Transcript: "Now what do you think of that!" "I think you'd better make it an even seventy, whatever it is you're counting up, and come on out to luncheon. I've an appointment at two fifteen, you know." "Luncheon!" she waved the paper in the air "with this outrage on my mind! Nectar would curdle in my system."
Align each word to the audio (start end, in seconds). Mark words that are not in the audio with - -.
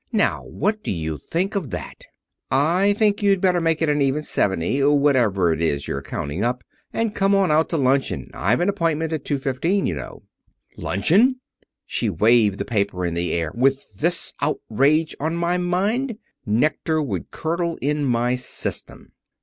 "Now 0.11 0.43
what 0.45 0.81
do 0.81 0.91
you 0.91 1.19
think 1.19 1.53
of 1.53 1.69
that!" 1.69 2.07
"I 2.49 2.93
think 2.97 3.21
you'd 3.21 3.39
better 3.39 3.61
make 3.61 3.83
it 3.83 3.87
an 3.89 4.01
even 4.01 4.23
seventy, 4.23 4.81
whatever 4.83 5.53
it 5.53 5.61
is 5.61 5.87
you're 5.87 6.01
counting 6.01 6.43
up, 6.43 6.63
and 6.91 7.13
come 7.13 7.35
on 7.35 7.51
out 7.51 7.69
to 7.69 7.77
luncheon. 7.77 8.31
I've 8.33 8.61
an 8.61 8.69
appointment 8.69 9.13
at 9.13 9.23
two 9.25 9.37
fifteen, 9.37 9.85
you 9.85 9.93
know." 9.93 10.23
"Luncheon!" 10.75 11.39
she 11.85 12.09
waved 12.09 12.57
the 12.57 12.65
paper 12.65 13.05
in 13.05 13.13
the 13.13 13.31
air 13.31 13.51
"with 13.53 13.99
this 13.99 14.33
outrage 14.41 15.15
on 15.19 15.35
my 15.35 15.59
mind! 15.59 16.17
Nectar 16.47 16.99
would 16.99 17.29
curdle 17.29 17.77
in 17.79 18.03
my 18.03 18.33
system." 18.33 19.11